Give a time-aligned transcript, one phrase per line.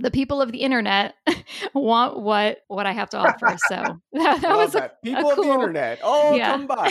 [0.00, 1.14] the people of the internet
[1.74, 3.56] want what what I have to offer.
[3.68, 3.76] So
[4.12, 6.00] that, that was a, people a cool, of the internet.
[6.02, 6.52] Oh, yeah.
[6.52, 6.90] come by.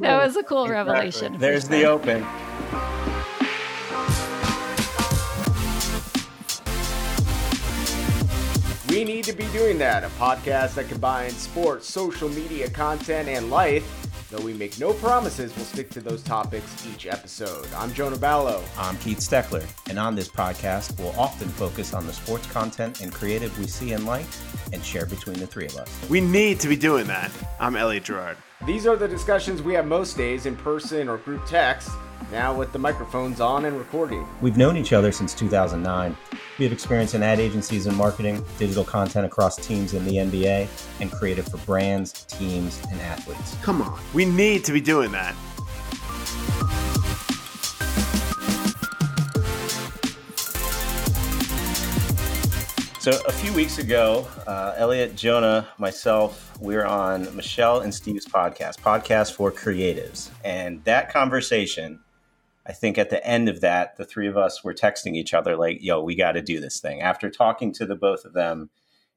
[0.00, 0.70] that was a cool exactly.
[0.70, 1.36] revelation.
[1.38, 2.24] There's the open.
[8.88, 10.02] We need to be doing that.
[10.02, 13.99] A podcast that combines sports, social media content, and life.
[14.30, 17.66] Though we make no promises, we'll stick to those topics each episode.
[17.76, 18.62] I'm Jonah Ballo.
[18.78, 19.66] I'm Keith Steckler.
[19.88, 23.92] And on this podcast, we'll often focus on the sports content and creative we see
[23.92, 24.26] and like
[24.72, 26.08] and share between the three of us.
[26.08, 27.32] We need to be doing that.
[27.58, 28.36] I'm Elliot Gerard.
[28.66, 31.88] These are the discussions we have most days in person or group text
[32.30, 34.28] now with the microphones on and recording.
[34.42, 36.14] We've known each other since 2009.
[36.58, 40.68] We have experience in ad agencies and marketing, digital content across teams in the NBA,
[41.00, 43.56] and creative for brands, teams, and athletes.
[43.62, 45.34] Come on, we need to be doing that.
[53.00, 58.26] So a few weeks ago, uh, Elliot, Jonah, myself, we are on Michelle and Steve's
[58.26, 62.00] podcast, podcast for creatives, and that conversation
[62.66, 65.56] I think at the end of that, the three of us were texting each other
[65.56, 67.00] like, yo, we got to do this thing.
[67.00, 68.70] After talking to the both of them,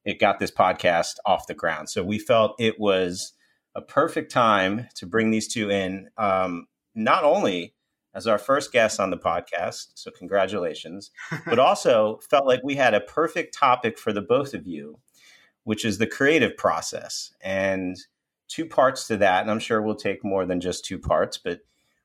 [0.06, 1.90] it got this podcast off the ground.
[1.90, 3.34] So we felt it was
[3.75, 7.73] a perfect time to bring these two in, um, not only
[8.14, 9.88] as our first guest on the podcast.
[9.95, 11.11] So congratulations,
[11.45, 15.00] but also felt like we had a perfect topic for the both of you,
[15.64, 17.34] which is the creative process.
[17.41, 17.97] And
[18.47, 19.41] two parts to that.
[19.41, 21.61] And I'm sure we'll take more than just two parts, but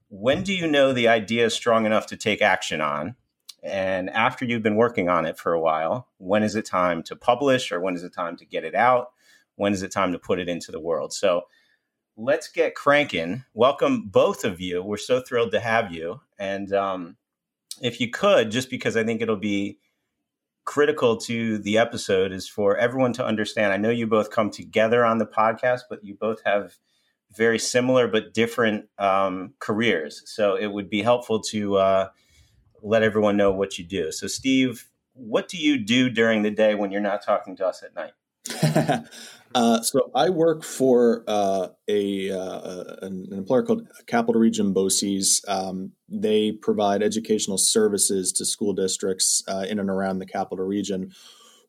[0.09, 3.17] when do you know the idea is strong enough to take action on?
[3.63, 7.17] And after you've been working on it for a while, when is it time to
[7.17, 9.11] publish or when is it time to get it out?
[9.57, 11.13] When is it time to put it into the world?
[11.13, 11.43] So
[12.19, 13.45] let's get cranking.
[13.55, 14.83] Welcome, both of you.
[14.83, 16.21] We're so thrilled to have you.
[16.37, 17.17] And um,
[17.81, 19.79] if you could, just because I think it'll be
[20.65, 23.73] critical to the episode, is for everyone to understand.
[23.73, 26.77] I know you both come together on the podcast, but you both have
[27.37, 30.23] very similar but different um, careers.
[30.27, 32.09] So it would be helpful to uh,
[32.83, 34.11] let everyone know what you do.
[34.11, 37.85] So, Steve, what do you do during the day when you're not talking to us
[37.85, 39.05] at night?
[39.55, 45.43] uh, so I work for uh, a uh, an employer called Capital Region BOCES.
[45.49, 51.13] Um, they provide educational services to school districts uh, in and around the capital region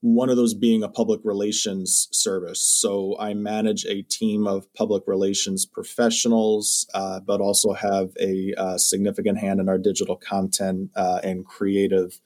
[0.01, 2.62] one of those being a public relations service.
[2.62, 9.39] So I manage a team of public relations professionals, uh, but also have a significant
[9.39, 12.22] hand in our digital content and creative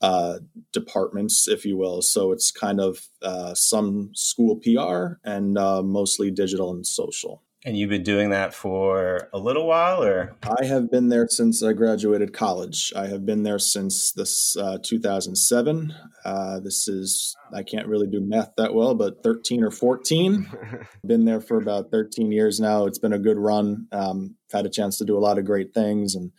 [0.00, 0.38] uh,
[0.72, 2.02] departments, if you will.
[2.02, 7.42] So it's kind of uh, some school PR and uh, mostly digital and social.
[7.64, 11.64] And you've been doing that for a little while, or I have been there since
[11.64, 12.92] I graduated college.
[12.94, 15.92] I have been there since this uh, 2007.
[16.24, 20.46] Uh, this is I can't really do math that well, but 13 or 14.
[21.04, 22.86] been there for about 13 years now.
[22.86, 23.88] It's been a good run.
[23.90, 26.30] Um, had a chance to do a lot of great things, and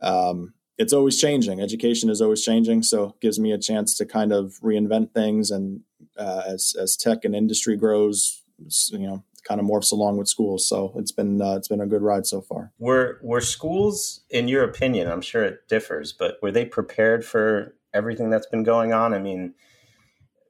[0.00, 1.60] um, it's always changing.
[1.60, 5.50] Education is always changing, so it gives me a chance to kind of reinvent things.
[5.50, 5.80] And
[6.18, 8.42] uh, as as tech and industry grows,
[8.88, 10.68] you know kind of morphs along with schools.
[10.68, 12.72] So it's been uh, it's been a good ride so far.
[12.78, 17.74] Were were schools, in your opinion, I'm sure it differs, but were they prepared for
[17.94, 19.14] everything that's been going on?
[19.14, 19.54] I mean,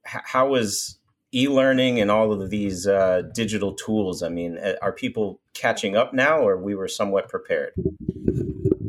[0.06, 0.98] h- how was
[1.32, 4.22] e-learning and all of these uh, digital tools?
[4.22, 7.72] I mean, are people catching up now, or we were somewhat prepared?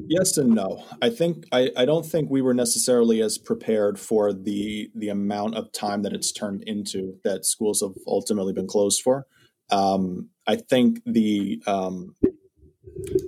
[0.10, 0.86] Yes and no.
[1.02, 5.56] I think I, I don't think we were necessarily as prepared for the the amount
[5.56, 9.28] of time that it's turned into that schools have ultimately been closed for.
[9.70, 12.16] Um, I think the um,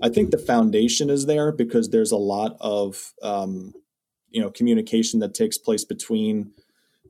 [0.01, 3.73] I think the foundation is there because there's a lot of um,
[4.29, 6.53] you know communication that takes place between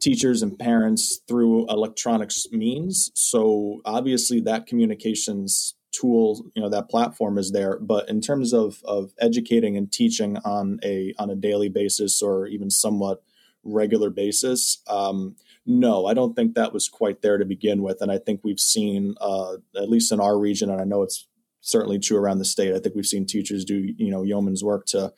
[0.01, 3.11] teachers and parents through electronics means.
[3.13, 7.79] So obviously that communications tool, you know, that platform is there.
[7.79, 12.47] But in terms of of educating and teaching on a on a daily basis or
[12.47, 13.23] even somewhat
[13.63, 18.01] regular basis, um, no, I don't think that was quite there to begin with.
[18.01, 21.27] And I think we've seen, uh, at least in our region, and I know it's
[21.61, 24.85] certainly true around the state, I think we've seen teachers do, you know, yeoman's work
[24.87, 25.13] to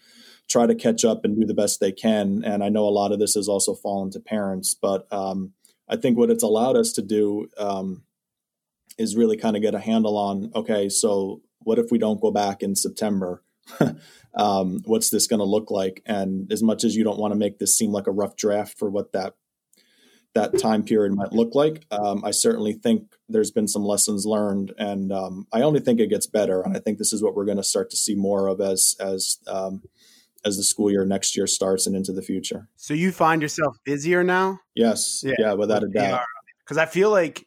[0.50, 2.44] try to catch up and do the best they can.
[2.44, 5.54] And I know a lot of this has also fallen to parents, but um,
[5.88, 8.04] I think what it's allowed us to do um,
[8.98, 12.32] is really kind of get a handle on okay, so what if we don't go
[12.32, 13.44] back in September?
[14.36, 16.02] um, what's this going to look like?
[16.06, 18.78] And as much as you don't want to make this seem like a rough draft
[18.78, 19.36] for what that
[20.34, 21.84] that time period might look like.
[21.92, 26.10] Um, I certainly think there's been some lessons learned, and um, I only think it
[26.10, 26.62] gets better.
[26.62, 28.96] And I think this is what we're going to start to see more of as
[29.00, 29.84] as um,
[30.46, 32.68] as the school year next year starts and into the future.
[32.76, 34.60] So you find yourself busier now?
[34.76, 35.24] Yes.
[35.24, 36.24] Yeah, yeah without a doubt.
[36.64, 37.46] Because I feel like,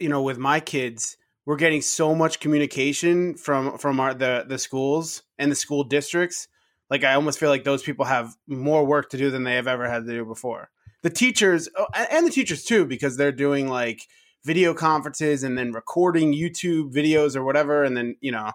[0.00, 1.16] you know, with my kids,
[1.46, 6.48] we're getting so much communication from from our the the schools and the school districts.
[6.88, 9.68] Like I almost feel like those people have more work to do than they have
[9.68, 10.70] ever had to do before.
[11.02, 14.02] The teachers oh, and the teachers too, because they're doing like
[14.44, 18.52] video conferences and then recording YouTube videos or whatever, and then you know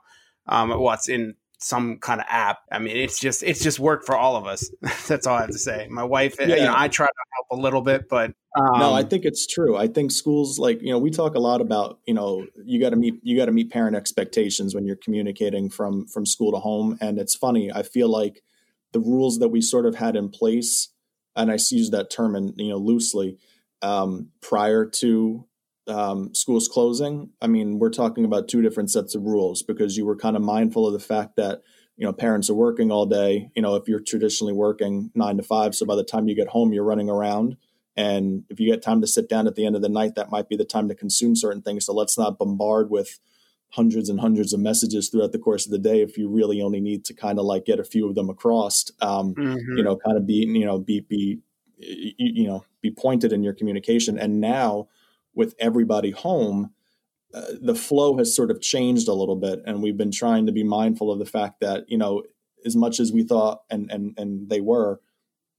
[0.48, 2.60] um, what's in some kind of app.
[2.72, 4.70] I mean, it's just it's just work for all of us.
[5.08, 5.88] That's all I have to say.
[5.90, 6.48] My wife, yeah.
[6.48, 9.48] you know, I try to help a little bit, but um, no, I think it's
[9.48, 9.76] true.
[9.76, 12.92] I think schools like you know we talk a lot about you know you got
[12.92, 16.60] to meet you got to meet parent expectations when you're communicating from from school to
[16.60, 17.72] home, and it's funny.
[17.72, 18.44] I feel like
[18.94, 20.90] the rules that we sort of had in place,
[21.36, 23.40] and I use that term and you know loosely
[23.82, 25.48] um, prior to
[25.88, 30.06] um, schools closing, I mean, we're talking about two different sets of rules because you
[30.06, 31.62] were kind of mindful of the fact that
[31.98, 33.52] you know parents are working all day.
[33.56, 36.50] You know, if you're traditionally working nine to five, so by the time you get
[36.50, 37.58] home, you're running around.
[37.98, 40.30] And if you get time to sit down at the end of the night, that
[40.30, 41.86] might be the time to consume certain things.
[41.86, 43.20] So let's not bombard with
[43.70, 46.80] hundreds and hundreds of messages throughout the course of the day if you really only
[46.80, 48.92] need to kind of like get a few of them across.
[49.02, 49.78] Um, mm-hmm.
[49.78, 51.40] You know, kind of be you know be be
[51.78, 54.18] you know be pointed in your communication.
[54.20, 54.88] And now
[55.36, 56.72] with everybody home,
[57.34, 60.52] uh, the flow has sort of changed a little bit, and we've been trying to
[60.54, 62.24] be mindful of the fact that you know,
[62.66, 65.02] as much as we thought, and and and they were,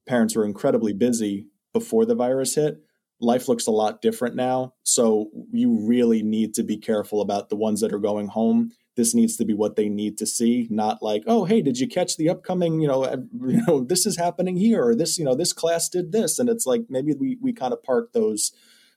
[0.06, 2.78] parents were incredibly busy before the virus hit.
[3.20, 7.56] Life looks a lot different now, so you really need to be careful about the
[7.56, 8.73] ones that are going home.
[8.94, 11.87] This needs to be what they need to see, not like, oh, hey, did you
[11.87, 12.81] catch the upcoming?
[12.81, 13.05] You know,
[13.46, 16.49] you know, this is happening here, or this, you know, this class did this, and
[16.49, 18.52] it's like maybe we we kind of park those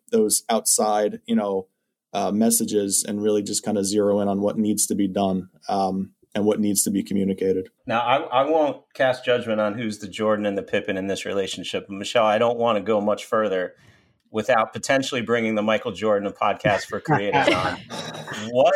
[0.09, 1.67] those outside, you know,
[2.13, 5.50] uh, messages and really just kind of zero in on what needs to be done
[5.67, 7.69] um, and what needs to be communicated.
[7.85, 11.25] Now, I, I, won't cast judgment on who's the Jordan and the Pippen in this
[11.25, 11.88] relationship.
[11.89, 13.75] Michelle, I don't want to go much further
[14.31, 17.77] without potentially bringing the Michael Jordan of podcast for creators on.
[18.51, 18.73] What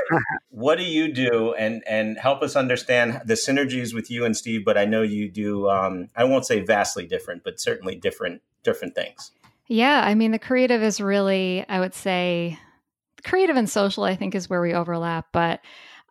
[0.50, 4.66] what do you do and and help us understand the synergies with you and Steve?
[4.66, 5.70] But I know you do.
[5.70, 9.32] Um, I won't say vastly different, but certainly different different things.
[9.74, 12.60] Yeah, I mean, the creative is really, I would say,
[13.24, 15.30] creative and social, I think, is where we overlap.
[15.34, 15.62] But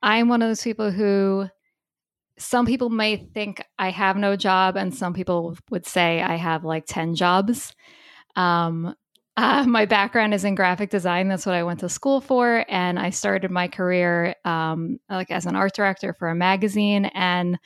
[0.03, 1.49] I'm one of those people who
[2.39, 6.65] some people may think I have no job, and some people would say I have
[6.65, 7.75] like 10 jobs.
[8.37, 8.97] Um,
[9.37, 11.29] uh, my background is in graphic design.
[11.29, 12.65] That's what I went to school for.
[12.69, 17.07] And I started my career um, like as an art director for a magazine.
[17.07, 17.59] And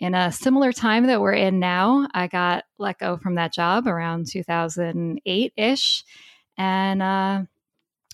[0.00, 2.08] in a similar time that we're in now.
[2.12, 6.04] I got let go from that job around 2008 ish
[6.56, 7.42] and uh,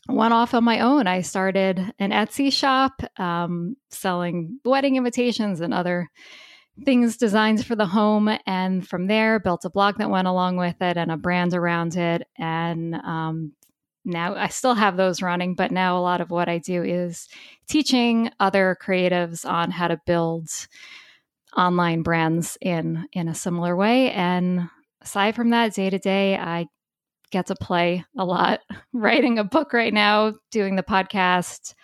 [0.09, 1.07] went off on my own.
[1.07, 6.11] I started an Etsy shop um, selling wedding invitations and other
[6.85, 8.37] things, designs for the home.
[8.47, 11.97] And from there, built a blog that went along with it and a brand around
[11.97, 12.27] it.
[12.37, 13.53] And um,
[14.05, 17.29] now I still have those running, but now a lot of what I do is
[17.69, 20.49] teaching other creatives on how to build
[21.57, 24.11] online brands in in a similar way.
[24.13, 24.69] And
[25.07, 26.67] aside from that day to day i
[27.31, 28.61] get to play a lot
[28.93, 31.75] writing a book right now doing the podcast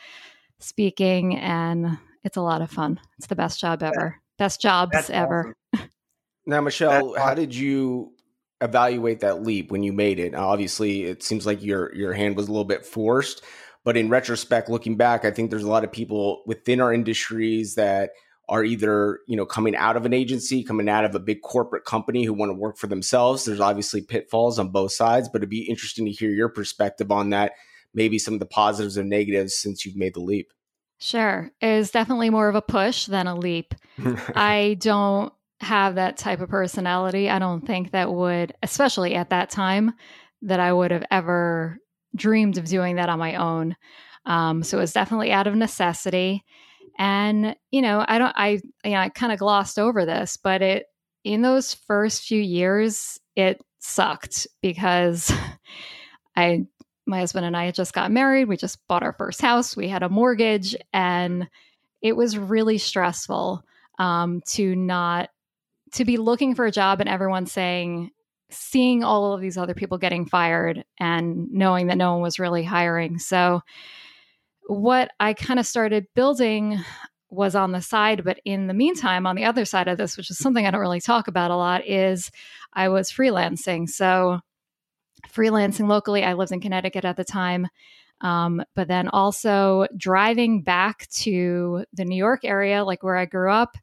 [0.59, 3.01] speaking and it's a lot of fun.
[3.19, 4.21] It's the best job ever.
[4.39, 5.57] Best jobs ever.
[5.75, 5.91] awesome.
[6.47, 8.13] now michelle how did you
[8.61, 10.33] evaluate that leap when you made it?
[10.33, 13.43] Now, obviously it seems like your your hand was a little bit forced
[13.85, 17.75] but in retrospect looking back i think there's a lot of people within our industries
[17.75, 18.11] that
[18.53, 21.87] are either you know coming out of an agency coming out of a big corporate
[21.87, 23.45] company who want to work for themselves.
[23.45, 27.31] There's obviously pitfalls on both sides but it'd be interesting to hear your perspective on
[27.31, 27.53] that
[27.95, 30.53] maybe some of the positives and negatives since you've made the leap.
[30.99, 31.51] Sure.
[31.61, 33.75] It is definitely more of a push than a leap.
[34.37, 37.31] I don't have that type of personality.
[37.31, 39.95] I don't think that would especially at that time
[40.43, 41.79] that i would have ever
[42.17, 43.77] dreamed of doing that on my own.
[44.27, 46.45] Um, so it was definitely out of necessity
[46.99, 48.49] and, you know, I don't, I,
[48.85, 50.87] you know, I kind of glossed over this, but it,
[51.25, 55.33] in those first few years, it sucked because
[56.37, 56.67] I,
[57.07, 58.49] my husband and I had just got married.
[58.49, 59.77] We just bought our first house.
[59.77, 61.49] We had a mortgage and
[62.01, 63.65] it was really stressful
[63.99, 65.31] um, to not,
[65.93, 68.11] to be looking for a job and everyone saying,
[68.51, 72.63] seeing all of these other people getting fired and knowing that no one was really
[72.63, 73.19] hiring.
[73.19, 73.63] So,
[74.73, 76.83] what I kind of started building
[77.31, 78.25] was on the side.
[78.25, 80.81] But in the meantime, on the other side of this, which is something I don't
[80.81, 82.31] really talk about a lot, is
[82.73, 83.89] I was freelancing.
[83.89, 84.41] So,
[85.29, 87.69] freelancing locally, I lived in Connecticut at the time.
[88.21, 93.51] Um, but then also driving back to the New York area, like where I grew
[93.51, 93.77] up,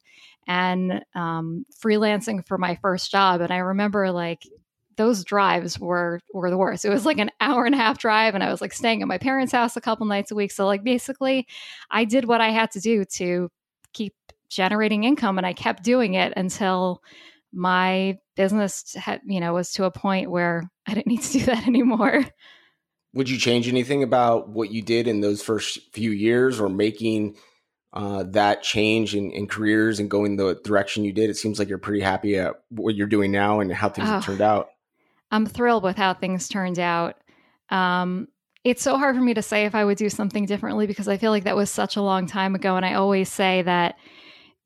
[0.46, 3.42] and um, freelancing for my first job.
[3.42, 4.46] And I remember like
[4.96, 6.84] those drives were were the worst.
[6.84, 9.08] It was like an hour and a half drive, and I was like staying at
[9.08, 10.52] my parents' house a couple nights a week.
[10.52, 11.46] So like basically,
[11.90, 13.50] I did what I had to do to
[13.92, 14.14] keep
[14.48, 17.02] generating income, and I kept doing it until
[17.52, 21.44] my business had you know was to a point where I didn't need to do
[21.46, 22.24] that anymore.
[23.12, 27.36] Would you change anything about what you did in those first few years, or making
[27.92, 31.28] uh, that change in, in, careers and going the direction you did?
[31.28, 34.12] It seems like you're pretty happy at what you're doing now and how things oh,
[34.12, 34.68] have turned out.
[35.30, 37.16] I'm thrilled with how things turned out.
[37.68, 38.28] Um,
[38.64, 41.16] it's so hard for me to say if I would do something differently because I
[41.16, 42.76] feel like that was such a long time ago.
[42.76, 43.94] And I always say that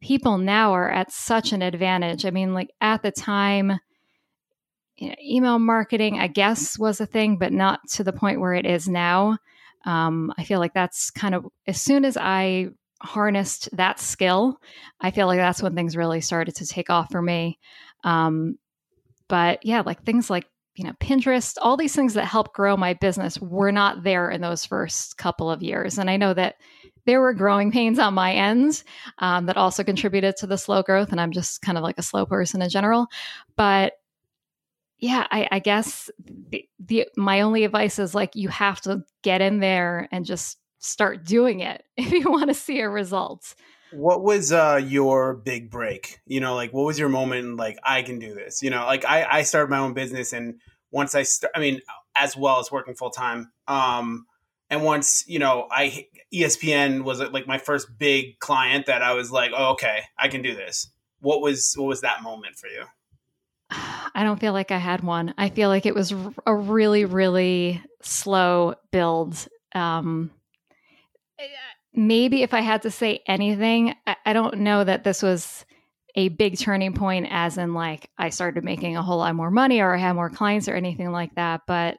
[0.00, 2.26] people now are at such an advantage.
[2.26, 3.78] I mean, like at the time,
[4.96, 8.54] you know, email marketing, I guess, was a thing, but not to the point where
[8.54, 9.38] it is now.
[9.84, 12.68] Um, I feel like that's kind of as soon as I
[13.02, 14.60] harnessed that skill,
[15.00, 17.58] I feel like that's when things really started to take off for me.
[18.02, 18.58] Um,
[19.28, 22.94] but yeah, like things like you know Pinterest, all these things that help grow my
[22.94, 26.56] business were not there in those first couple of years, and I know that
[27.06, 28.82] there were growing pains on my end
[29.18, 31.12] um, that also contributed to the slow growth.
[31.12, 33.08] And I'm just kind of like a slow person in general,
[33.56, 33.92] but
[34.98, 36.10] yeah, I, I guess
[36.50, 40.58] the, the my only advice is like you have to get in there and just
[40.78, 43.54] start doing it if you want to see a result.
[43.94, 46.20] What was uh, your big break?
[46.26, 47.56] You know, like what was your moment?
[47.56, 48.62] Like I can do this.
[48.62, 50.60] You know, like I I started my own business, and
[50.90, 51.80] once I start, I mean,
[52.16, 53.52] as well as working full time.
[53.68, 54.26] Um,
[54.70, 59.30] and once you know, I ESPN was like my first big client that I was
[59.30, 60.88] like, oh, okay, I can do this.
[61.20, 62.84] What was what was that moment for you?
[63.70, 65.34] I don't feel like I had one.
[65.36, 66.14] I feel like it was
[66.46, 69.48] a really, really slow build.
[69.74, 70.30] Um,
[71.94, 75.64] maybe if I had to say anything, I, I don't know that this was
[76.16, 79.80] a big turning point, as in like I started making a whole lot more money
[79.80, 81.62] or I had more clients or anything like that.
[81.66, 81.98] But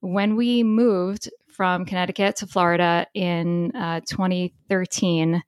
[0.00, 5.42] when we moved from Connecticut to Florida in uh, 2013,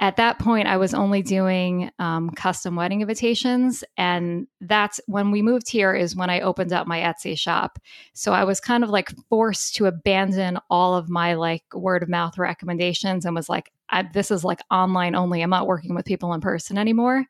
[0.00, 3.84] at that point, I was only doing um, custom wedding invitations.
[3.96, 7.78] And that's when we moved here, is when I opened up my Etsy shop.
[8.12, 12.08] So I was kind of like forced to abandon all of my like word of
[12.08, 13.72] mouth recommendations and was like,
[14.12, 15.42] this is like online only.
[15.42, 17.24] I'm not working with people in person anymore.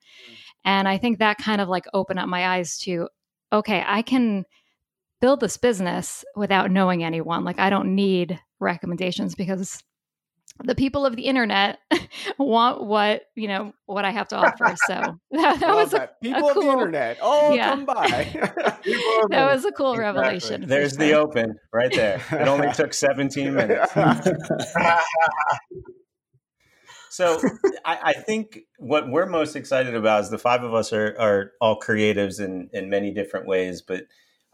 [0.64, 3.08] And I think that kind of like opened up my eyes to,
[3.52, 4.46] okay, I can
[5.20, 7.44] build this business without knowing anyone.
[7.44, 9.82] Like, I don't need recommendations because
[10.62, 11.78] the people of the internet
[12.38, 14.74] want what you know what I have to offer.
[14.86, 14.94] So
[15.30, 17.18] that, that was a, people a of cool, the internet.
[17.22, 17.70] Oh, yeah.
[17.70, 18.28] come by.
[19.30, 19.98] that was a cool exactly.
[19.98, 20.64] revelation.
[20.66, 22.20] There's the open right there.
[22.32, 23.92] It only took 17 minutes.
[27.10, 27.40] so
[27.84, 31.52] I, I, think what we're most excited about is the five of us are, are
[31.60, 34.04] all creatives in, in many different ways, but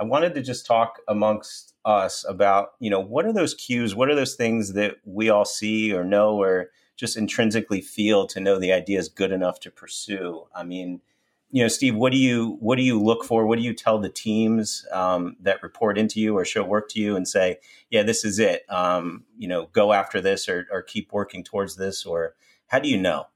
[0.00, 3.94] I wanted to just talk amongst us about, you know, what are those cues?
[3.94, 8.40] What are those things that we all see or know or just intrinsically feel to
[8.40, 10.46] know the idea is good enough to pursue?
[10.54, 11.02] I mean,
[11.50, 13.44] you know, Steve, what do you what do you look for?
[13.44, 17.00] What do you tell the teams um, that report into you or show work to
[17.00, 17.58] you and say,
[17.90, 18.62] yeah, this is it.
[18.70, 22.36] Um, you know, go after this or, or keep working towards this, or
[22.68, 23.26] how do you know?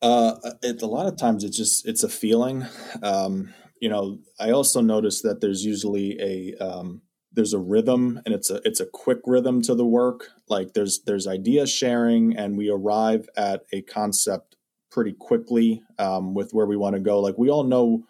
[0.00, 2.64] Uh, it, a lot of times it's just it's a feeling.
[3.02, 7.02] Um, you know, I also notice that there's usually a um,
[7.32, 10.28] there's a rhythm and it's a it's a quick rhythm to the work.
[10.48, 14.56] Like there's there's idea sharing and we arrive at a concept
[14.90, 17.20] pretty quickly um, with where we want to go.
[17.20, 18.04] Like we all know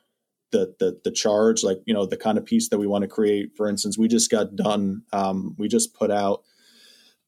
[0.52, 3.08] the, the the charge, like you know the kind of piece that we want to
[3.08, 3.56] create.
[3.56, 5.02] For instance, we just got done.
[5.12, 6.42] Um, we just put out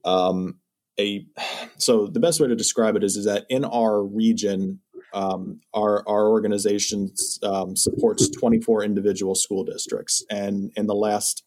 [0.04, 0.58] um,
[0.98, 1.26] a.
[1.80, 4.80] So the best way to describe it is is that in our region,
[5.18, 7.10] um, our our organization
[7.42, 11.42] um, supports 24 individual school districts, and in the last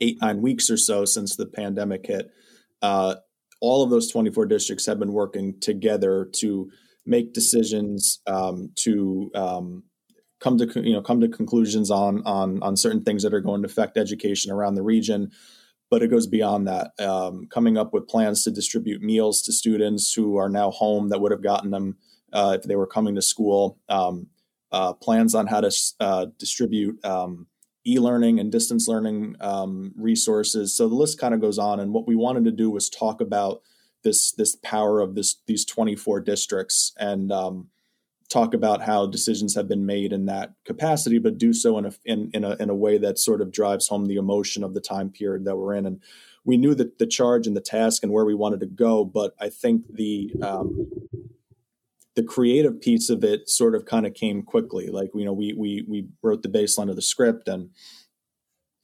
[0.00, 2.30] eight nine weeks or so since the pandemic hit,
[2.82, 3.16] uh,
[3.60, 6.70] all of those 24 districts have been working together to
[7.04, 9.82] make decisions um, to um,
[10.40, 13.62] come to you know come to conclusions on on on certain things that are going
[13.62, 15.32] to affect education around the region
[15.90, 16.90] but it goes beyond that.
[16.98, 21.20] Um, coming up with plans to distribute meals to students who are now home that
[21.20, 21.96] would have gotten them
[22.32, 24.26] uh, if they were coming to school, um,
[24.72, 25.70] uh, plans on how to
[26.00, 27.46] uh, distribute um,
[27.86, 30.74] e-learning and distance learning um, resources.
[30.74, 31.80] So the list kind of goes on.
[31.80, 33.62] And what we wanted to do was talk about
[34.04, 37.68] this this power of this these 24 districts and um,
[38.28, 41.92] talk about how decisions have been made in that capacity, but do so in a,
[42.04, 44.80] in, in a in a way that sort of drives home the emotion of the
[44.80, 45.86] time period that we're in.
[45.86, 46.00] And
[46.44, 49.34] we knew that the charge and the task and where we wanted to go, but
[49.40, 50.88] I think the um,
[52.18, 54.88] the creative piece of it sort of kind of came quickly.
[54.88, 57.70] Like you know, we we we wrote the baseline of the script and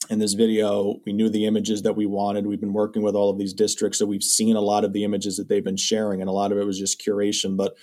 [0.08, 2.46] in this video we knew the images that we wanted.
[2.46, 5.02] We've been working with all of these districts so we've seen a lot of the
[5.02, 7.56] images that they've been sharing and a lot of it was just curation.
[7.56, 7.74] But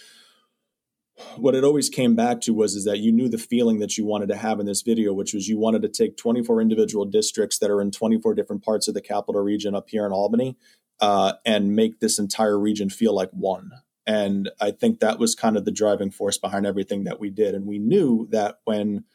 [1.35, 4.05] what it always came back to was is that you knew the feeling that you
[4.05, 7.59] wanted to have in this video which was you wanted to take 24 individual districts
[7.59, 10.57] that are in 24 different parts of the capital region up here in albany
[11.01, 13.71] uh, and make this entire region feel like one
[14.11, 17.55] and I think that was kind of the driving force behind everything that we did.
[17.55, 19.05] And we knew that when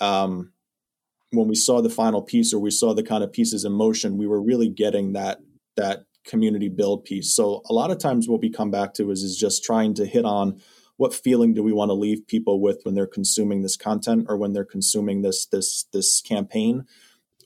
[0.00, 0.52] um,
[1.30, 4.18] when we saw the final piece or we saw the kind of pieces in motion,
[4.18, 5.40] we were really getting that
[5.76, 7.34] that community build piece.
[7.34, 10.04] So a lot of times what we come back to is is just trying to
[10.04, 10.60] hit on
[10.98, 14.36] what feeling do we want to leave people with when they're consuming this content or
[14.36, 16.84] when they're consuming this this this campaign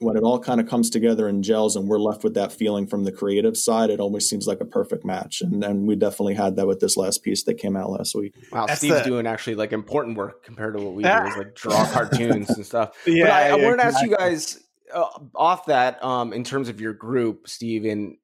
[0.00, 2.86] when it all kind of comes together and gels and we're left with that feeling
[2.86, 5.40] from the creative side, it almost seems like a perfect match.
[5.40, 8.34] And and we definitely had that with this last piece that came out last week.
[8.52, 9.04] Wow, That's Steve's the...
[9.04, 12.64] doing actually like important work compared to what we do, is like draw cartoons and
[12.64, 12.96] stuff.
[13.06, 14.62] Yeah, but I, I wanted to ask you guys
[14.92, 18.16] uh, off that um, in terms of your group, Steve, and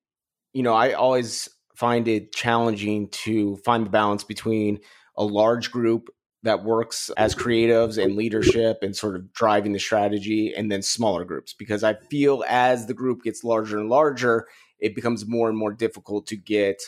[0.52, 4.80] you know, I always find it challenging to find the balance between
[5.16, 6.08] a large group
[6.44, 11.24] that works as creatives and leadership and sort of driving the strategy and then smaller
[11.24, 11.52] groups.
[11.52, 14.46] Because i feel as the group gets larger and larger
[14.78, 16.80] it becomes more and more difficult to get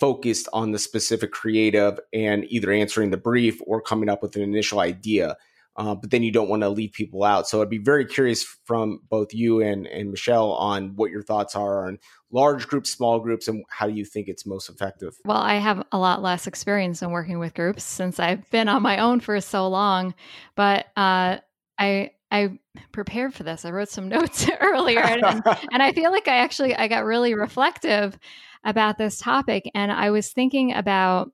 [0.00, 4.42] focused on the specific creative and either answering the brief or coming up with an
[4.42, 5.36] initial idea
[5.78, 7.48] uh, but then you don't want to leave people out.
[7.48, 11.54] So I'd be very curious from both you and, and Michelle on what your thoughts
[11.54, 11.98] are on
[12.32, 15.14] large groups, small groups, and how you think it's most effective.
[15.24, 18.82] Well, I have a lot less experience in working with groups since I've been on
[18.82, 20.14] my own for so long,
[20.56, 21.38] but uh,
[21.78, 22.58] I I
[22.90, 23.64] prepared for this.
[23.64, 25.22] I wrote some notes earlier, and,
[25.72, 28.18] and I feel like I actually I got really reflective
[28.64, 31.30] about this topic, and I was thinking about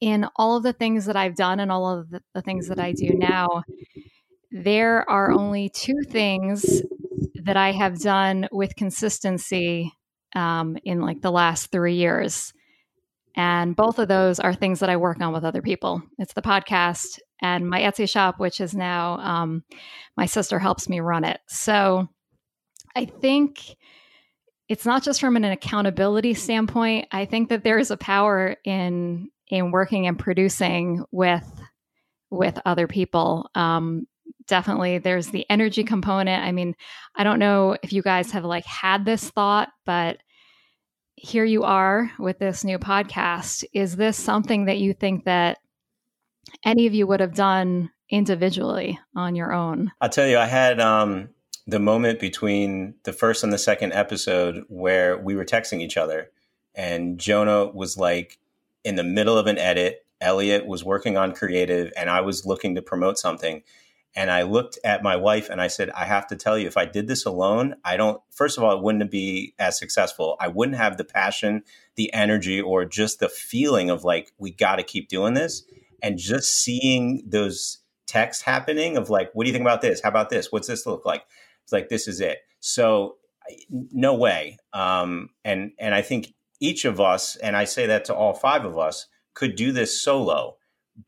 [0.00, 2.78] in all of the things that I've done and all of the, the things that
[2.78, 3.64] I do now,
[4.50, 6.82] there are only two things
[7.44, 9.92] that I have done with consistency
[10.34, 12.52] um, in like the last three years.
[13.36, 16.02] And both of those are things that I work on with other people.
[16.18, 19.64] It's the podcast and my Etsy shop, which is now um,
[20.16, 21.40] my sister helps me run it.
[21.48, 22.08] So
[22.96, 23.76] I think
[24.68, 27.08] it's not just from an accountability standpoint.
[27.12, 31.44] I think that there is a power in in working and producing with
[32.30, 33.50] with other people.
[33.54, 34.06] Um,
[34.46, 36.44] definitely, there's the energy component.
[36.44, 36.76] I mean,
[37.14, 40.18] I don't know if you guys have like had this thought, but
[41.16, 43.64] here you are with this new podcast.
[43.74, 45.58] Is this something that you think that
[46.64, 49.92] any of you would have done individually on your own?
[50.00, 51.28] I'll tell you, I had um,
[51.66, 56.30] the moment between the first and the second episode where we were texting each other,
[56.74, 58.38] and Jonah was like,
[58.84, 60.06] in the middle of an edit.
[60.20, 63.62] Elliot was working on creative and I was looking to promote something.
[64.14, 66.76] And I looked at my wife and I said, I have to tell you, if
[66.76, 70.36] I did this alone, I don't, first of all, it wouldn't be as successful.
[70.40, 71.62] I wouldn't have the passion,
[71.94, 75.64] the energy, or just the feeling of like, we got to keep doing this.
[76.02, 80.00] And just seeing those texts happening of like, what do you think about this?
[80.02, 80.50] How about this?
[80.50, 81.24] What's this look like?
[81.62, 82.38] It's like, this is it.
[82.58, 83.16] So,
[83.70, 84.58] no way.
[84.72, 88.64] Um, and, and I think each of us, and I say that to all five
[88.64, 90.56] of us, could do this solo.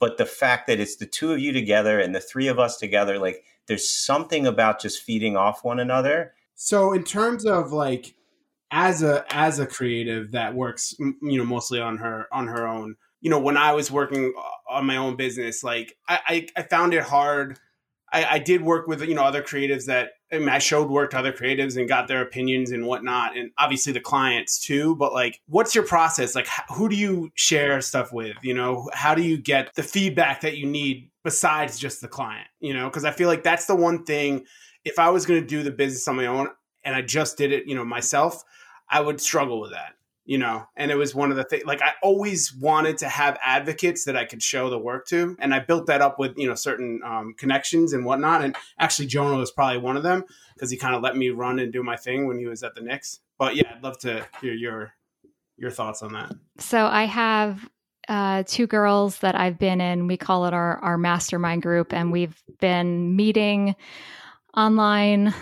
[0.00, 2.78] But the fact that it's the two of you together and the three of us
[2.78, 6.32] together, like there's something about just feeding off one another.
[6.54, 8.14] So in terms of like
[8.72, 12.96] as a as a creative that works you know mostly on her on her own
[13.20, 16.62] you know when i was working uh, on my own business like i i, I
[16.62, 17.60] found it hard
[18.12, 21.18] I, I did work with you know other creatives that I, I showed work to
[21.18, 24.96] other creatives and got their opinions and whatnot, and obviously the clients too.
[24.96, 26.34] But like, what's your process?
[26.34, 28.36] Like, who do you share stuff with?
[28.42, 32.48] You know, how do you get the feedback that you need besides just the client?
[32.60, 34.44] You know, because I feel like that's the one thing.
[34.84, 36.48] If I was going to do the business on my own
[36.82, 38.42] and I just did it, you know, myself,
[38.88, 41.82] I would struggle with that you know and it was one of the things like
[41.82, 45.58] i always wanted to have advocates that i could show the work to and i
[45.58, 49.50] built that up with you know certain um, connections and whatnot and actually jonah was
[49.50, 52.26] probably one of them because he kind of let me run and do my thing
[52.26, 53.20] when he was at the knicks.
[53.38, 54.94] But yeah i'd love to hear your
[55.56, 56.32] your thoughts on that.
[56.58, 57.68] So i have
[58.08, 62.10] uh, two girls that i've been in we call it our our mastermind group and
[62.10, 63.76] we've been meeting
[64.56, 65.32] online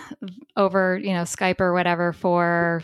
[0.56, 2.82] over you know skype or whatever for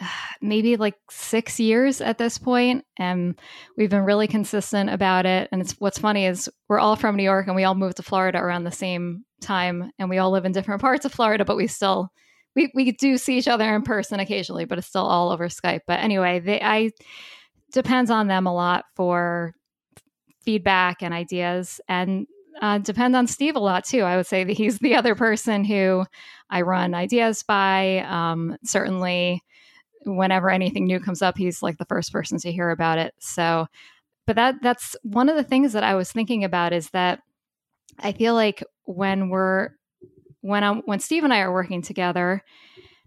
[0.40, 3.38] maybe like six years at this point, and
[3.76, 5.48] we've been really consistent about it.
[5.52, 8.02] And it's what's funny is we're all from New York, and we all moved to
[8.02, 11.56] Florida around the same time, and we all live in different parts of Florida, but
[11.56, 12.10] we still
[12.54, 15.80] we we do see each other in person occasionally, but it's still all over Skype.
[15.86, 16.90] But anyway, they I
[17.72, 19.52] depends on them a lot for
[20.44, 22.26] feedback and ideas and
[22.62, 24.00] uh, depend on Steve a lot too.
[24.02, 26.06] I would say that he's the other person who
[26.48, 27.98] I run ideas by.
[28.08, 29.42] Um, certainly,
[30.06, 33.14] whenever anything new comes up, he's like the first person to hear about it.
[33.18, 33.66] So,
[34.26, 37.20] but that that's one of the things that I was thinking about is that
[37.98, 39.70] I feel like when we're
[40.40, 42.42] when I'm when Steve and I are working together,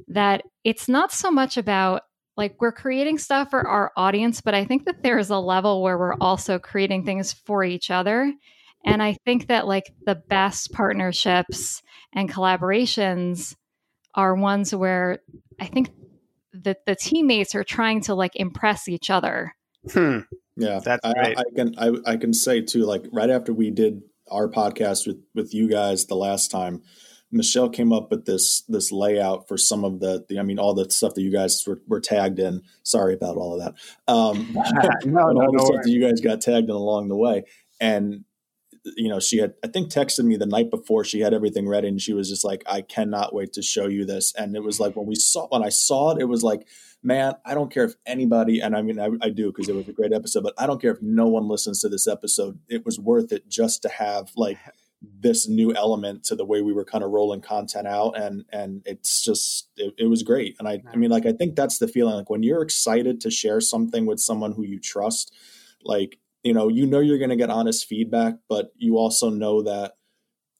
[0.09, 2.03] that it's not so much about
[2.37, 5.81] like we're creating stuff for our audience, but I think that there is a level
[5.81, 8.33] where we're also creating things for each other.
[8.85, 11.81] And I think that like the best partnerships
[12.13, 13.55] and collaborations
[14.15, 15.19] are ones where
[15.59, 15.89] I think
[16.53, 19.55] that the teammates are trying to like impress each other.
[19.91, 20.19] Hmm.
[20.55, 21.37] Yeah, That's I, great.
[21.37, 22.83] I can I, I can say too.
[22.83, 26.81] Like right after we did our podcast with with you guys the last time,
[27.31, 30.73] Michelle came up with this this layout for some of the, the I mean all
[30.73, 32.61] the stuff that you guys were, were tagged in.
[32.83, 34.11] Sorry about all of that.
[34.11, 34.63] Um, no,
[35.03, 37.43] and no, all the no stuff that you guys got tagged in along the way.
[37.79, 38.25] And
[38.97, 41.87] you know, she had I think texted me the night before she had everything ready,
[41.87, 44.79] and she was just like, "I cannot wait to show you this." And it was
[44.79, 46.67] like when we saw when I saw it, it was like,
[47.03, 49.87] man, I don't care if anybody, and I mean I, I do because it was
[49.87, 52.59] a great episode, but I don't care if no one listens to this episode.
[52.67, 54.57] It was worth it just to have like
[55.01, 58.81] this new element to the way we were kind of rolling content out and and
[58.85, 61.87] it's just it, it was great and I, I mean like i think that's the
[61.87, 65.33] feeling like when you're excited to share something with someone who you trust
[65.83, 69.61] like you know you know you're going to get honest feedback but you also know
[69.61, 69.93] that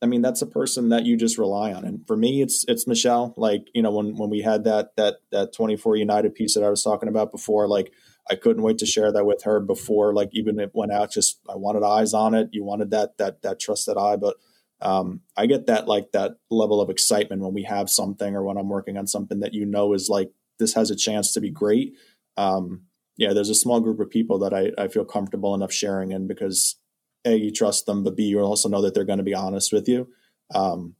[0.02, 2.88] i mean that's a person that you just rely on and for me it's it's
[2.88, 6.64] michelle like you know when when we had that that that 24 united piece that
[6.64, 7.92] i was talking about before like
[8.30, 11.12] I couldn't wait to share that with her before, like even it went out.
[11.12, 12.50] Just I wanted eyes on it.
[12.52, 14.38] You wanted that that that trusted eye, but
[14.82, 18.58] um, I get that like that level of excitement when we have something or when
[18.58, 21.50] I'm working on something that you know is like this has a chance to be
[21.50, 21.96] great.
[22.38, 22.84] Um,
[23.20, 26.26] yeah, there's a small group of people that I, I feel comfortable enough sharing in
[26.26, 26.78] because
[27.26, 29.74] a you trust them, but b you also know that they're going to be honest
[29.74, 30.08] with you.
[30.56, 30.96] Um,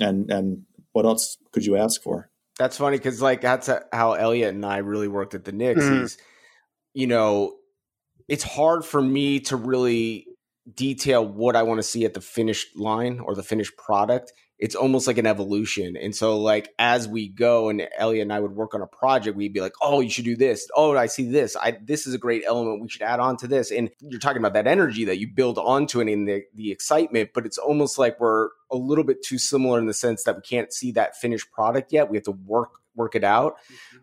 [0.00, 2.30] and and what else could you ask for?
[2.60, 5.82] That's funny because like that's how Elliot and I really worked at the Knicks.
[5.82, 6.02] Mhm.
[6.04, 6.16] Is
[6.94, 7.56] you know,
[8.28, 10.28] it's hard for me to really
[10.72, 14.32] detail what I want to see at the finished line or the finished product.
[14.58, 15.96] It's almost like an evolution.
[15.96, 19.36] And so, like, as we go and Elliot and I would work on a project,
[19.36, 20.68] we'd be like, oh, you should do this.
[20.74, 21.56] Oh, I see this.
[21.56, 22.82] I this is a great element.
[22.82, 23.70] We should add on to this.
[23.70, 27.30] And you're talking about that energy that you build onto it and the, the excitement,
[27.34, 30.42] but it's almost like we're a little bit too similar in the sense that we
[30.42, 32.10] can't see that finished product yet.
[32.10, 33.56] We have to work work it out.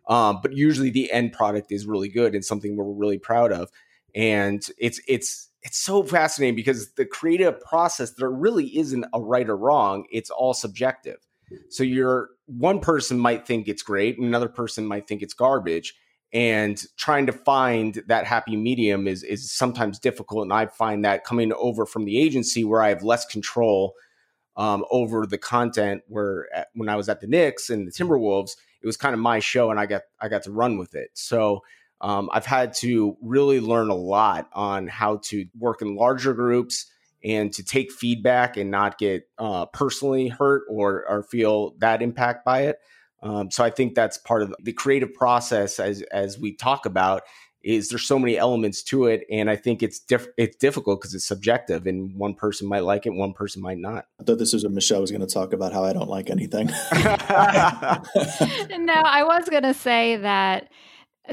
[0.07, 3.69] Um, but usually the end product is really good and something we're really proud of.
[4.15, 9.49] And it's it's it's so fascinating because the creative process there really isn't a right
[9.49, 10.05] or wrong.
[10.11, 11.17] It's all subjective.
[11.69, 15.93] So you're one person might think it's great, and another person might think it's garbage.
[16.33, 20.43] And trying to find that happy medium is is sometimes difficult.
[20.43, 23.93] And I find that coming over from the agency where I have less control
[24.57, 28.51] um, over the content, where at, when I was at the Knicks and the Timberwolves,
[28.81, 31.11] it was kind of my show, and I got I got to run with it.
[31.13, 31.61] So
[32.05, 36.85] um, I've had to really learn a lot on how to work in larger groups
[37.23, 42.45] and to take feedback and not get uh, personally hurt or or feel that impact
[42.45, 42.77] by it.
[43.23, 47.23] Um, so I think that's part of the creative process as as we talk about
[47.63, 51.15] is there's so many elements to it and I think it's diff- it's difficult because
[51.15, 54.05] it's subjective and one person might like it one person might not.
[54.21, 56.29] I thought this was what Michelle was going to talk about how I don't like
[56.29, 56.67] anything.
[56.93, 57.01] no,
[58.93, 60.69] I was going to say that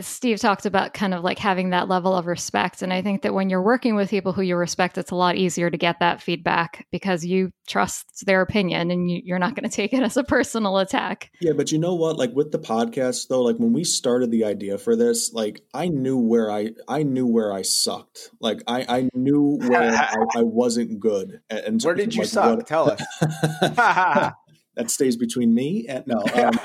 [0.00, 2.82] Steve talked about kind of like having that level of respect.
[2.82, 5.36] And I think that when you're working with people who you respect, it's a lot
[5.36, 9.68] easier to get that feedback because you trust their opinion and you, you're not going
[9.68, 11.30] to take it as a personal attack.
[11.40, 12.16] Yeah, but you know what?
[12.16, 15.88] Like with the podcast though, like when we started the idea for this, like I
[15.88, 18.30] knew where I I knew where I sucked.
[18.40, 21.40] Like I I knew where I, I wasn't good.
[21.50, 22.66] And Where did you suck?
[22.66, 23.02] Tell us.
[24.74, 26.24] that stays between me and no.
[26.34, 26.58] Um,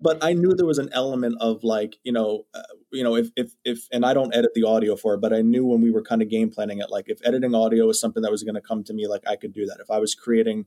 [0.00, 2.62] but I knew there was an element of like you know, uh,
[2.92, 5.42] you know, if if if and I don't edit the audio for it, but I
[5.42, 8.22] knew when we were kind of game planning it, like if editing audio was something
[8.22, 9.78] that was going to come to me, like I could do that.
[9.80, 10.66] If I was creating,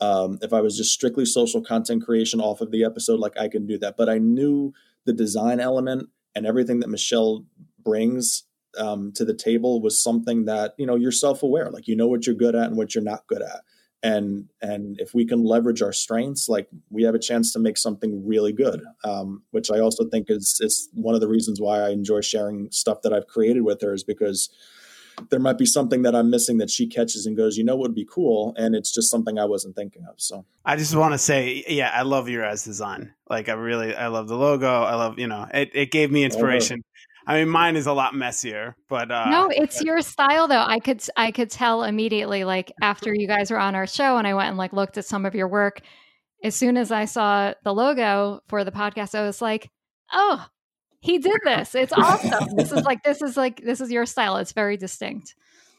[0.00, 3.48] um, if I was just strictly social content creation off of the episode, like I
[3.48, 3.96] can do that.
[3.96, 4.72] But I knew
[5.04, 7.44] the design element and everything that Michelle
[7.82, 8.44] brings
[8.78, 12.06] um, to the table was something that you know you're self aware, like you know
[12.06, 13.62] what you're good at and what you're not good at
[14.02, 17.76] and and if we can leverage our strengths like we have a chance to make
[17.76, 21.80] something really good um, which i also think is is one of the reasons why
[21.80, 24.50] i enjoy sharing stuff that i've created with her is because
[25.30, 27.88] there might be something that i'm missing that she catches and goes you know what
[27.88, 31.14] would be cool and it's just something i wasn't thinking of so I just want
[31.14, 33.14] to say, yeah, I love your guys' design.
[33.30, 34.68] Like, I really, I love the logo.
[34.68, 36.84] I love, you know, it, it gave me inspiration.
[37.28, 40.64] I mean, mine is a lot messier, but uh, no, it's your style though.
[40.66, 44.26] I could I could tell immediately, like after you guys were on our show, and
[44.26, 45.82] I went and like looked at some of your work.
[46.42, 49.70] As soon as I saw the logo for the podcast, I was like,
[50.10, 50.46] oh,
[51.00, 51.74] he did this.
[51.74, 52.56] It's awesome.
[52.56, 54.38] this is like this is like this is your style.
[54.38, 55.34] It's very distinct.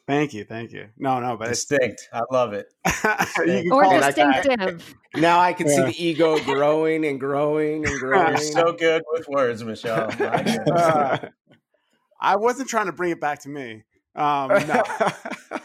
[0.09, 0.87] Thank you, thank you.
[0.97, 2.09] No, no, but distinct.
[2.11, 2.65] I love it.
[3.71, 4.95] or distinctive.
[5.13, 5.75] I, now I can yeah.
[5.75, 8.29] see the ego growing and growing and growing.
[8.29, 10.09] You're so good with words, Michelle.
[10.19, 11.19] Uh,
[12.19, 13.83] I wasn't trying to bring it back to me.
[14.15, 14.83] Um, no,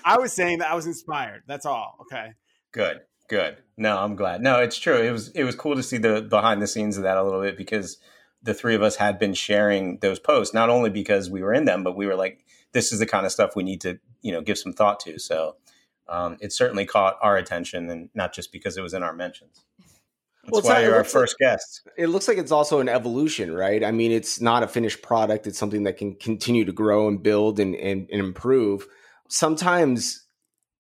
[0.05, 1.45] I was saying that I was inspired.
[1.47, 1.97] That's all.
[2.03, 2.33] Okay.
[2.71, 3.01] Good.
[3.31, 3.57] Good.
[3.79, 4.43] No, I'm glad.
[4.43, 5.01] No, it's true.
[5.01, 7.41] It was it was cool to see the behind the scenes of that a little
[7.41, 7.97] bit because
[8.45, 11.65] the three of us had been sharing those posts not only because we were in
[11.65, 14.33] them, but we were like, this is the kind of stuff we need to you
[14.33, 15.19] know give some thought to.
[15.19, 15.57] So
[16.09, 19.65] um, it certainly caught our attention, and not just because it was in our mentions.
[20.45, 21.89] That's well, why not, you're our first like, guest.
[21.97, 23.83] It looks like it's also an evolution, right?
[23.83, 25.47] I mean, it's not a finished product.
[25.47, 28.87] It's something that can continue to grow and build and, and, and improve.
[29.31, 30.27] Sometimes,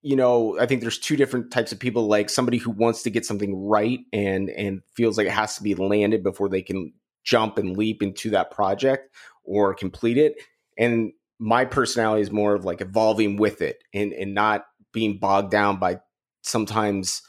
[0.03, 3.11] you know, I think there's two different types of people, like somebody who wants to
[3.11, 6.93] get something right and and feels like it has to be landed before they can
[7.25, 10.37] jump and leap into that project or complete it.
[10.79, 15.51] And my personality is more of like evolving with it and and not being bogged
[15.51, 15.99] down by
[16.43, 17.23] sometimes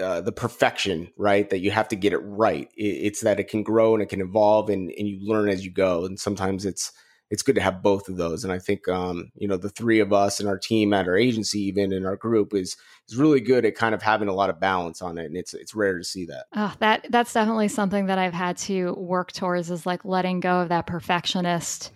[0.00, 1.48] uh, the perfection, right?
[1.50, 2.68] That you have to get it right.
[2.76, 5.64] It, it's that it can grow and it can evolve and, and you learn as
[5.64, 6.04] you go.
[6.04, 6.92] And sometimes it's
[7.30, 8.44] it's good to have both of those.
[8.44, 11.16] And I think um, you know the three of us and our team at our
[11.16, 12.76] agency, even in our group, is
[13.08, 15.26] is really good at kind of having a lot of balance on it.
[15.26, 16.46] And it's it's rare to see that.
[16.54, 20.60] Oh, that that's definitely something that I've had to work towards is like letting go
[20.60, 21.92] of that perfectionist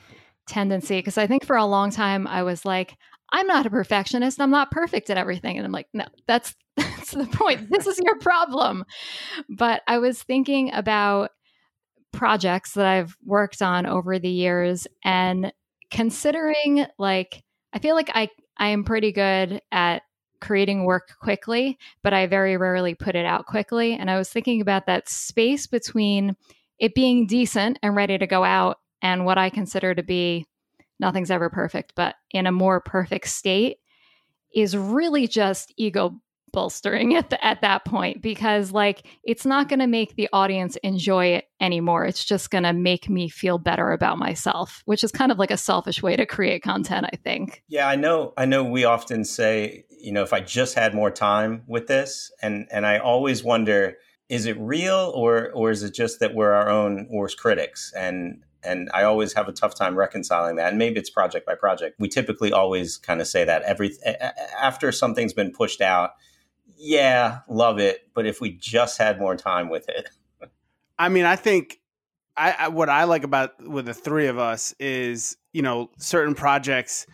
[0.46, 0.98] tendency.
[0.98, 2.96] Because I think for a long time I was like,
[3.30, 4.40] I'm not a perfectionist.
[4.40, 5.56] I'm not perfect at everything.
[5.56, 7.70] And I'm like, no, that's that's the point.
[7.70, 8.84] This is your problem.
[9.48, 11.30] But I was thinking about
[12.18, 15.52] projects that I've worked on over the years and
[15.88, 20.02] considering like I feel like I I am pretty good at
[20.40, 23.94] creating work quickly, but I very rarely put it out quickly.
[23.94, 26.36] And I was thinking about that space between
[26.80, 30.44] it being decent and ready to go out and what I consider to be
[30.98, 33.76] nothing's ever perfect, but in a more perfect state
[34.52, 36.20] is really just ego
[36.52, 41.26] bolstering at at that point because like it's not going to make the audience enjoy
[41.26, 45.32] it anymore it's just going to make me feel better about myself which is kind
[45.32, 48.62] of like a selfish way to create content i think yeah i know i know
[48.64, 52.86] we often say you know if i just had more time with this and and
[52.86, 53.96] i always wonder
[54.28, 58.42] is it real or or is it just that we're our own worst critics and
[58.62, 60.68] and I always have a tough time reconciling that.
[60.68, 61.96] And maybe it's project by project.
[61.98, 63.96] We typically always kind of say that every
[64.58, 66.10] after something's been pushed out,
[66.78, 68.08] yeah, love it.
[68.14, 70.08] But if we just had more time with it,
[70.98, 71.80] I mean, I think
[72.36, 76.34] I, I what I like about with the three of us is you know certain
[76.34, 77.06] projects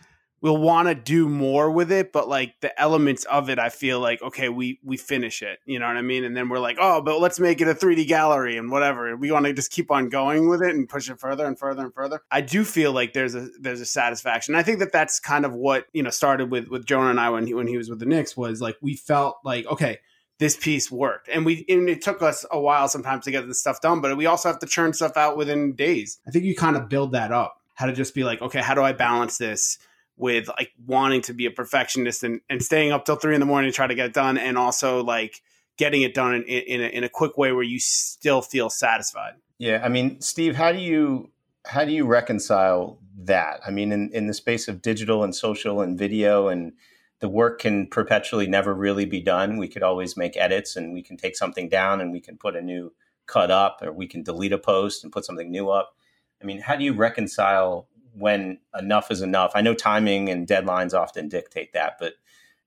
[0.45, 3.99] we'll want to do more with it but like the elements of it i feel
[3.99, 6.77] like okay we we finish it you know what i mean and then we're like
[6.79, 9.89] oh but let's make it a 3d gallery and whatever we want to just keep
[9.89, 12.91] on going with it and push it further and further and further i do feel
[12.91, 16.11] like there's a there's a satisfaction i think that that's kind of what you know
[16.11, 18.61] started with with jonah and i when he when he was with the knicks was
[18.61, 19.97] like we felt like okay
[20.37, 21.29] this piece worked.
[21.29, 24.17] And we and it took us a while sometimes to get this stuff done, but
[24.17, 26.19] we also have to churn stuff out within days.
[26.27, 27.61] I think you kind of build that up.
[27.75, 29.77] How to just be like, okay, how do I balance this?
[30.17, 33.45] With like wanting to be a perfectionist and, and staying up till three in the
[33.45, 35.41] morning to try to get it done and also like
[35.77, 39.33] getting it done in, in, a, in a quick way where you still feel satisfied.
[39.57, 41.31] Yeah i mean steve how do you
[41.65, 43.61] how do you reconcile that?
[43.65, 46.73] I mean in, in the space of digital and social and video and
[47.19, 49.57] the work can perpetually never really be done.
[49.57, 52.55] We could always make edits and we can take something down and we can put
[52.55, 52.93] a new
[53.25, 55.95] cut up or we can delete a post and put something new up.
[56.41, 59.51] I mean how do you reconcile when enough is enough.
[59.55, 62.13] I know timing and deadlines often dictate that, but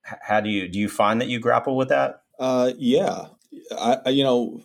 [0.03, 2.23] how do you do you find that you grapple with that?
[2.39, 3.27] Uh, yeah,
[3.77, 4.63] I, I, you know,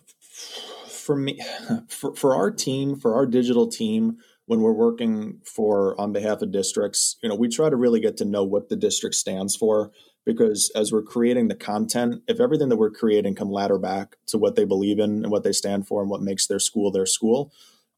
[0.88, 1.40] for me,
[1.88, 6.52] for, for our team, for our digital team, when we're working for on behalf of
[6.52, 9.90] districts, you know, we try to really get to know what the district stands for
[10.24, 14.38] because as we're creating the content, if everything that we're creating can ladder back to
[14.38, 17.06] what they believe in and what they stand for and what makes their school their
[17.06, 17.52] school,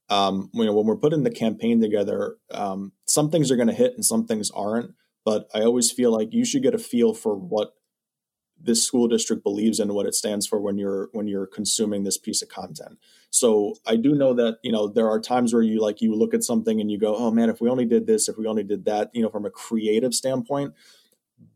[0.09, 3.75] um, you know, when we're putting the campaign together, um, some things are going to
[3.75, 4.95] hit and some things aren't.
[5.25, 7.73] But I always feel like you should get a feel for what
[8.59, 12.17] this school district believes in, what it stands for when you're when you're consuming this
[12.17, 12.99] piece of content.
[13.31, 16.33] So I do know that you know there are times where you like you look
[16.33, 18.63] at something and you go, oh man, if we only did this, if we only
[18.63, 20.75] did that, you know, from a creative standpoint.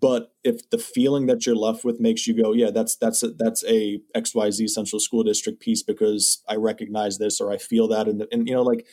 [0.00, 3.30] But if the feeling that you're left with makes you go, yeah, that's that's a,
[3.30, 8.08] that's a XYZ Central School District piece because I recognize this or I feel that,
[8.08, 8.86] and, and you know, like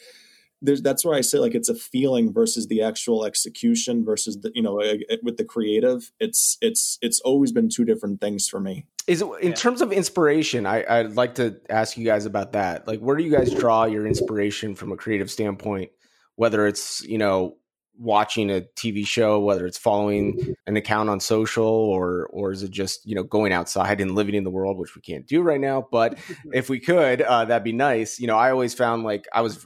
[0.62, 4.52] there's that's where I say like it's a feeling versus the actual execution versus the
[4.56, 4.82] you know
[5.24, 6.12] with the creative.
[6.20, 8.86] It's it's it's always been two different things for me.
[9.06, 9.56] Is it in yeah.
[9.56, 10.65] terms of inspiration?
[10.65, 12.88] I, I'd like to ask you guys about that.
[12.88, 15.91] Like, where do you guys draw your inspiration from a creative standpoint?
[16.36, 17.58] Whether it's you know
[18.00, 22.72] watching a TV show, whether it's following an account on social or or is it
[22.72, 25.62] just you know going outside and living in the world, which we can't do right
[25.62, 25.88] now.
[25.92, 26.18] But
[26.54, 28.20] if we could, uh, that'd be nice.
[28.20, 29.66] You know, I always found like I was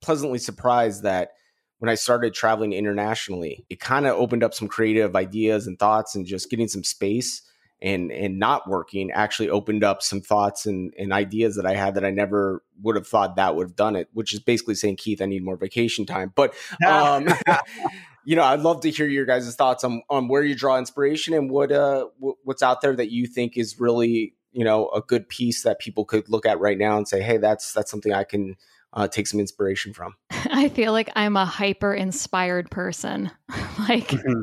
[0.00, 1.30] pleasantly surprised that
[1.78, 6.14] when I started traveling internationally, it kind of opened up some creative ideas and thoughts
[6.14, 7.42] and just getting some space
[7.82, 11.94] and and not working actually opened up some thoughts and, and ideas that I had
[11.96, 14.96] that I never would have thought that would have done it, which is basically saying,
[14.96, 16.32] Keith, I need more vacation time.
[16.34, 16.54] But
[16.86, 17.28] um,
[18.24, 21.34] you know, I'd love to hear your guys' thoughts on on where you draw inspiration
[21.34, 22.06] and what uh
[22.44, 26.04] what's out there that you think is really you know a good piece that people
[26.04, 28.56] could look at right now and say, hey, that's that's something I can
[28.92, 30.14] uh, take some inspiration from.
[30.30, 33.30] I feel like I'm a hyper inspired person.
[33.88, 34.42] like mm-hmm.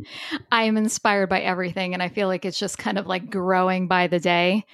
[0.51, 4.07] I'm inspired by everything, and I feel like it's just kind of like growing by
[4.07, 4.65] the day.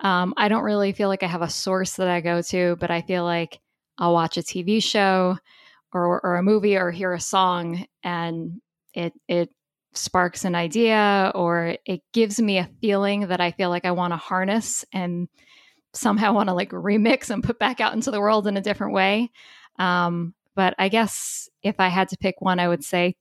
[0.00, 2.90] Um, I don't really feel like I have a source that I go to, but
[2.90, 3.60] I feel like
[3.98, 5.38] I'll watch a TV show
[5.92, 8.60] or, or a movie or hear a song, and
[8.94, 9.50] it it
[9.94, 14.12] sparks an idea or it gives me a feeling that I feel like I want
[14.12, 15.28] to harness and
[15.96, 18.92] somehow want to like remix and put back out into the world in a different
[18.92, 19.30] way.
[19.78, 23.16] Um, but I guess if I had to pick one, I would say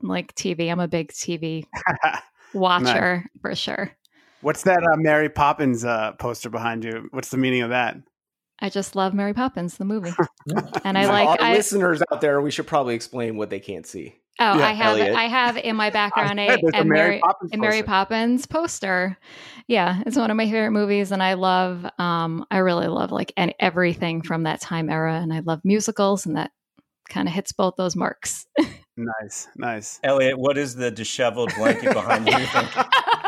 [0.00, 0.70] like TV.
[0.70, 1.66] I'm a big TV
[2.54, 3.92] watcher for sure.
[4.40, 7.08] What's that uh, Mary Poppins uh, poster behind you?
[7.10, 7.96] What's the meaning of that?
[8.60, 10.12] I just love Mary Poppins, the movie,
[10.84, 11.40] and I like.
[11.40, 14.16] I, listeners out there, we should probably explain what they can't see.
[14.40, 15.16] Oh, yeah, I have Elliot.
[15.16, 19.18] I have in my background a, a, Mary, Poppins a Mary Poppins poster.
[19.66, 21.84] Yeah, it's one of my favorite movies, and I love.
[21.98, 26.24] Um, I really love like any, everything from that time era, and I love musicals,
[26.24, 26.52] and that
[27.08, 28.46] kind of hits both those marks.
[28.96, 29.98] nice, nice.
[30.04, 32.34] Elliot, what is the disheveled blanket behind you?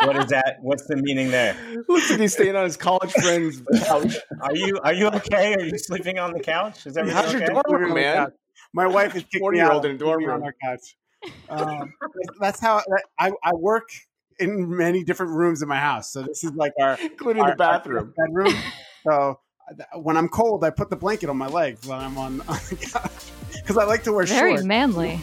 [0.06, 0.58] what is that?
[0.60, 1.56] What's the meaning there?
[1.88, 4.16] Looks like he's staying on his college friend's couch.
[4.42, 5.54] Are you Are you okay?
[5.54, 6.86] Are you sleeping on the couch?
[6.86, 7.52] Is everything How's okay?
[7.52, 8.28] your dorm room, man?
[8.72, 10.96] My wife is kicking me old in a dorm room on our couch.
[11.48, 11.92] Um,
[12.40, 12.82] that's how
[13.18, 13.90] I, I work
[14.38, 16.12] in many different rooms in my house.
[16.12, 18.54] So this is like our including our, the bathroom bedroom.
[19.04, 19.38] So
[19.94, 22.76] when I'm cold, I put the blanket on my legs when I'm on, on the
[22.76, 24.64] couch because I like to wear very shorts.
[24.64, 25.20] manly.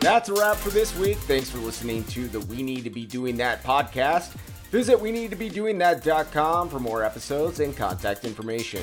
[0.00, 1.16] That's a wrap for this week.
[1.18, 4.36] Thanks for listening to the We Need to Be Doing That podcast.
[4.70, 8.82] Visit we need to be doing that.com for more episodes and contact information.